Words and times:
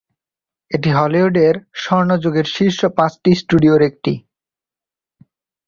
এটি 0.71 0.89
হলিউডের 0.91 1.55
স্বর্ণযুগের 1.73 2.47
শীর্ষ 2.55 2.79
পাঁচটি 2.97 3.31
স্টুডিওর 3.35 3.81
একটি। 3.81 4.13